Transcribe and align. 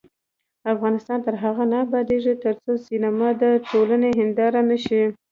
افغانستان 0.73 1.19
تر 1.25 1.35
هغو 1.43 1.63
نه 1.71 1.77
ابادیږي، 1.85 2.33
ترڅو 2.43 2.71
سینما 2.87 3.27
د 3.41 3.43
ټولنې 3.69 4.09
هنداره 4.19 4.61
نشي. 4.69 5.03